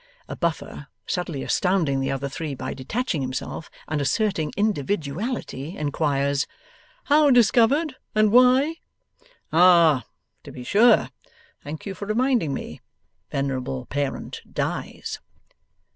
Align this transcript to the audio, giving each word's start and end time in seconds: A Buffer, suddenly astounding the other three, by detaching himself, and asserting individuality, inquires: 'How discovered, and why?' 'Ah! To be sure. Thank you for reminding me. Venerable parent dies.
A 0.27 0.35
Buffer, 0.35 0.87
suddenly 1.05 1.43
astounding 1.43 1.99
the 1.99 2.09
other 2.09 2.27
three, 2.27 2.55
by 2.55 2.73
detaching 2.73 3.21
himself, 3.21 3.69
and 3.87 4.01
asserting 4.01 4.51
individuality, 4.57 5.77
inquires: 5.77 6.47
'How 7.03 7.29
discovered, 7.29 7.97
and 8.15 8.31
why?' 8.31 8.77
'Ah! 9.53 10.07
To 10.43 10.51
be 10.51 10.63
sure. 10.63 11.09
Thank 11.63 11.85
you 11.85 11.93
for 11.93 12.07
reminding 12.07 12.51
me. 12.51 12.81
Venerable 13.31 13.85
parent 13.85 14.41
dies. 14.51 15.19